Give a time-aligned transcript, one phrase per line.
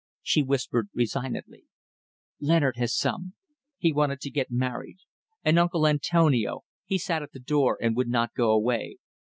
[0.23, 1.65] She whispered resignedly
[2.39, 3.35] "Leonard had some.
[3.77, 4.97] He wanted to get married.
[5.43, 8.97] And uncle Antonio; he sat at the door and would not go away.